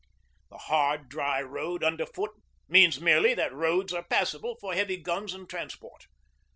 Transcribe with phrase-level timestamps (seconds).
[0.49, 2.31] The hard, dry road underfoot
[2.67, 6.07] means merely that roads are passable for heavy guns and transport.